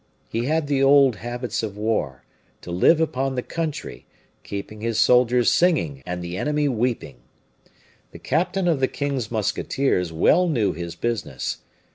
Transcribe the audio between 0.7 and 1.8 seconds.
old habits of